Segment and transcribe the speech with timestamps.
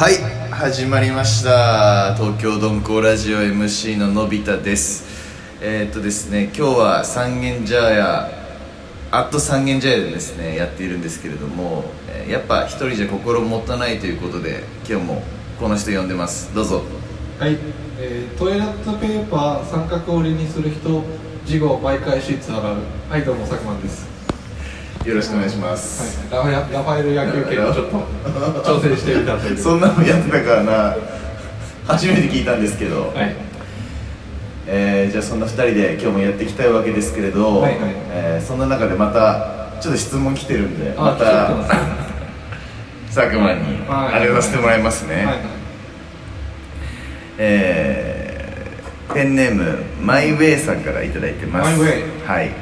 [0.00, 0.14] はい
[0.50, 2.14] 始まりました。
[2.14, 5.04] 東京鈍行ラジオ MC ののび太です。
[5.60, 8.30] えー、っとですね今日は三軒茶屋
[9.10, 11.84] アット三軒茶屋でですねやっているんですけれども、
[12.26, 15.22] やっぱ一人じゃ心もたないということで今日も
[15.60, 16.54] この人呼んでます。
[16.54, 16.80] どうぞ。
[17.38, 17.58] はい、
[17.98, 21.04] えー、トイレットペーパー三角折りにする人
[21.44, 22.76] 事後媒介シーツ洗う。
[23.10, 24.19] はいどうも佐久間です。
[25.04, 27.96] よろしくお願いします、はい、ラファエル野球拳を ちょっと。
[28.62, 29.56] 挑戦してみたという。
[29.56, 30.96] そんなのやってたからな
[31.86, 33.34] 初めて聞いたんですけど、はい。
[34.66, 37.80] えーじゃあそんな2人で今日もやっていきたいわけですけれど、はいはい。
[38.12, 41.54] えーそんな中でまたちょっと質問来てるんでまた
[43.12, 44.14] 佐久間にはい。
[44.16, 45.36] あれをさせてもらいますね、はいはい。
[47.38, 51.70] えーペンネームマイウェイさんから頂いただいてます。
[51.78, 52.02] マイウェイ。
[52.28, 52.46] はい。
[52.46, 52.52] うん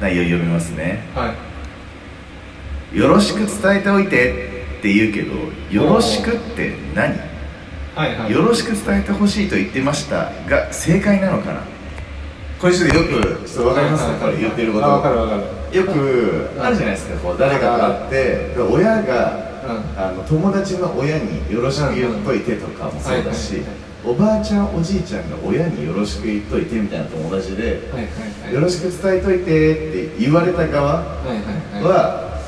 [0.00, 1.04] 内容読みますね。
[1.14, 1.34] は
[2.94, 2.96] い。
[2.96, 5.34] よろしく伝えておいてって言うけど
[5.70, 7.14] よろしくって何？
[7.94, 8.32] はいはい。
[8.32, 11.60] よろしく伝えてほしいと言ってましたが正解なのかな？
[12.60, 14.06] これちょっとよくちょっと分かります？
[14.06, 14.86] かこれ言ってること。
[14.86, 15.76] あ分かる分かる。
[15.76, 20.02] よくあるじゃないですかこう誰かと会って親が、うん。
[20.02, 28.04] あの友達の親によろしく言っといてとかもそうだし、はいはいおばあちゃんおじいちゃんが親によろしく言っといてみたいな友達で、はいはい
[28.44, 28.54] はい。
[28.54, 31.84] よろしく伝えといてって言われた側はいはいはい。
[31.84, 32.40] は、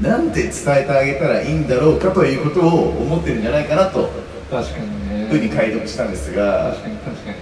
[0.00, 0.52] なんて伝え
[0.84, 4.08] てあげたらいいんだろうかということを思ってるんじゃないかなと
[4.50, 5.26] 確かにね。
[5.28, 7.36] ふうに解読したんですが確かに確かに。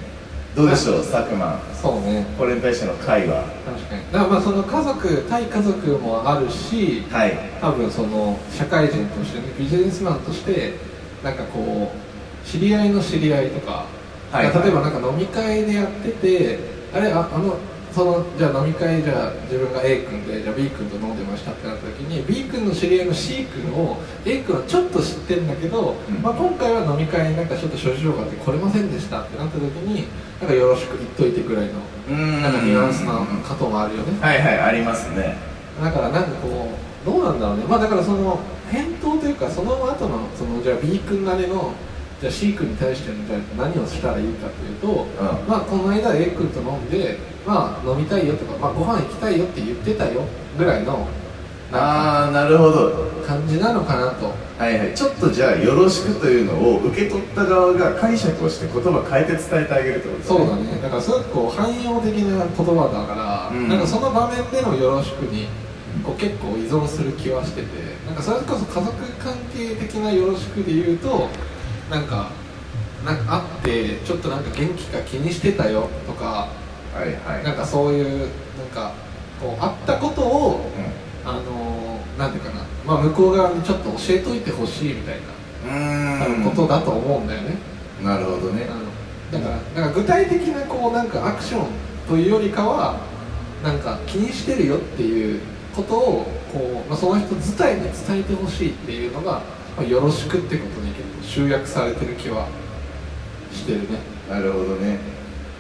[0.56, 1.61] どうでしょう佐久間。
[1.80, 2.27] そうね。
[2.36, 4.03] これに対しての会は確かに。
[4.11, 7.39] だからまあその家族対家族もあるしはい。
[7.61, 10.75] 多分その社会人としてねビジネスマンとして
[11.23, 12.06] なんかこう
[12.47, 13.86] 知り合いの知り合いとか、
[14.30, 16.58] はい例えばなんか飲み会でやってて
[16.92, 17.56] あれああの
[17.97, 26.20] そのじゃあ飲み会じゃあ自分が A 君でじゃあ B 君と飲んでましたってなった時に B 君の知り合いの C 君を A 君はちょっと知ってるんだけど、うん。
[26.20, 30.05] まあ、今回は飲み会になんかちょっと諸事情があって来れませんでしたってなった時に
[30.40, 33.14] なんかよろしく言っといてぐらいのなんかニュアンスな
[33.48, 34.20] こともあるよね。
[34.20, 35.39] はいはいありますね。
[35.83, 36.68] だからなんかこ
[37.02, 37.64] うどうなんだろうね。
[37.64, 38.40] まあだからその
[38.70, 41.73] 返答というかその後のそのじゃあ B 君なりの
[42.21, 45.07] じゃあ C 君に対してのじゃあ何をしたらいいかというと、
[45.47, 50.23] まあこの間 A 君と飲んでまあ飲みたいよとか、まあ、ご飯行きたいよって言ってたよ
[50.57, 51.07] ぐらいの
[51.71, 52.91] なんああなるほど。
[53.23, 54.33] か感じなのかなと。
[54.57, 54.95] はいはい。
[54.95, 60.81] ちょっとじゃあよろしくというのを受け取った側が解釈をして言葉変えて伝えてあげるってことですそうだね。
[60.81, 63.69] だからすごくこう汎用的な言葉だから、うん。
[63.69, 65.48] なんかその場面でのよろしくに
[66.05, 67.67] こう結構依存する気はしてて
[68.07, 71.29] なんかそれこそ家族関係的なよろしくで言うと
[71.91, 72.30] なんか
[73.05, 76.48] なんか会ってちょっとなんか元気か気にしてたよとか
[76.95, 77.45] はいはい。
[77.45, 78.20] なんかそういう
[78.58, 78.92] なんか
[79.41, 80.70] こう会ったことを
[81.24, 81.86] うあのー
[82.19, 87.58] なんていうかな、まあ、向こう側にちょっと教えといてほしいみたいなことだと思うんだよね、
[88.03, 88.67] なるほどね。
[89.30, 91.67] だからなんか具体的なこうなんかアクション
[92.08, 93.01] というよりかは
[93.63, 95.41] なんか気にしてるよっていう
[95.74, 99.42] ことをこう、まあ、その人自体に伝えてほしいっていうのが、
[99.77, 100.92] まあ、よろしくってことに
[101.23, 102.48] 集約されてる気は
[103.53, 103.98] してるね。
[104.29, 104.98] なるほどね。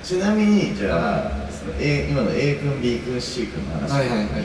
[0.02, 1.46] ちなみにじゃあ
[1.78, 4.44] A 今の A 君 B 君 C 君の話の時に、はいはいはい。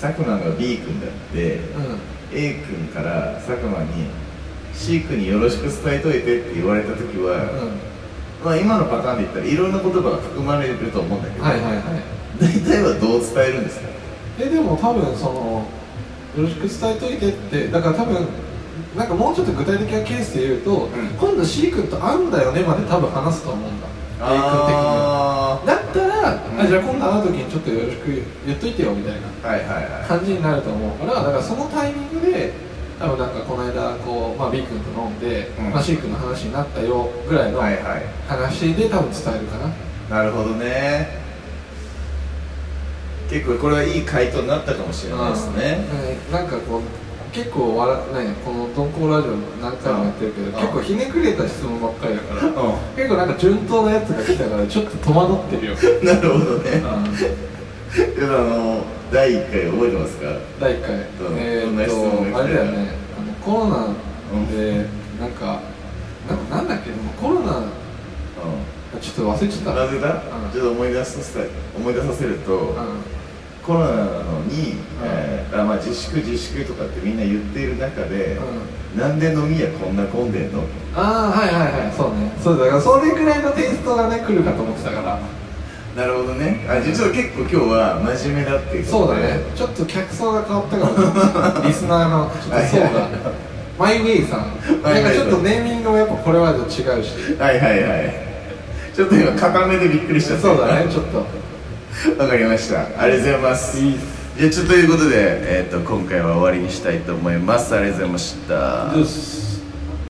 [0.00, 1.60] 佐久間が B 君だって、う
[2.32, 4.06] A 君から佐久間に
[4.74, 7.78] C 君によろしく伝えといてって言われた時は、ん、うん、
[8.44, 11.84] まあ今のパターンで言ったらいろんな言葉が含まれると思うんだけど、はいはいはい。
[12.40, 13.88] 大体はどう伝えるんですか？
[14.40, 15.66] えでも多分その
[16.36, 18.26] よろしく伝えといてってだから多分
[18.96, 20.88] なんかもうちょっと具体的なケースで言うと、ん。
[21.18, 23.86] 今度 C 君と会うんだよねまで多分話すと思うんだ。
[24.20, 24.42] A 君的に
[24.74, 25.60] は。
[25.62, 26.60] あだったら、うん。
[26.60, 32.52] あじゃあ今度会う時にちょっとよろしく言っといてよみたいな感じになると思うからだからそのタイミングで
[32.98, 35.70] 多分なんかこの間こう、まあ、B 君と飲んで、うん。
[35.70, 38.02] まあ、C 君の話になったよぐらいのはいはい。
[38.26, 39.58] 話で多分伝えるか
[40.10, 41.28] な、なるほどね。
[43.30, 45.84] 結構これはいい回答になったかもしれないですね。
[46.28, 46.32] うん。
[46.32, 49.32] なんかこう結構笑ねこの「ドンコラジオ」
[49.62, 52.52] 何回もやってるけど、うん結構ひねくれた質問ばっかりだから、う
[52.96, 55.76] 結構なんか順当なやつが来たからちょっと戸惑ってるよ、ん
[56.06, 56.70] なるほどね。
[56.72, 58.14] うん。
[58.14, 60.26] でもあの第1回覚えてますか？
[60.60, 60.90] 第1回、
[61.36, 61.92] えー、が来た？
[62.32, 62.88] とあれだよね。
[63.18, 63.86] あのコロナ
[64.56, 64.86] で、
[65.20, 65.60] なんか
[66.28, 66.90] なんなんだっけ？
[66.90, 67.62] でもコロナう
[69.00, 69.72] ちょっと忘れちゃった。
[69.72, 70.52] んなぜだ、うん。
[70.52, 71.40] ちょっと思い出させた
[71.76, 72.58] 思い出させると、う
[73.68, 78.38] コロナなのに、えーあまあ、自粛自粛とかってみんな言っている中で、
[78.96, 80.62] なんで飲み屋こんな混んでんの？
[80.96, 81.92] ああはいはいはい。
[81.94, 82.32] そうね。
[82.42, 85.20] そうだからそれぐらいのテイストがね来るかと思ってたから。
[85.94, 86.64] なるほどね。
[86.66, 89.40] あ実は結構今日は真面目だっていうそうだね。
[89.54, 90.86] ちょっと客層が変わったか
[91.60, 93.08] も リスナーのちょっと層が
[93.78, 94.48] マイウェイさん。
[94.82, 97.36] なんかちょっとネーミングもやっぱこれまでと違うし。
[97.38, 98.14] はいはいはい。
[98.96, 100.38] ちょっと今固めでびっくりした。
[100.38, 101.26] そうだねちょっと
[102.18, 102.82] わかりました。
[103.00, 103.78] ありがとうございます。
[104.38, 107.74] じゃあちょっとということで、えー、と今回は終わりにしたいと思います。
[107.74, 109.47] ありがとうございました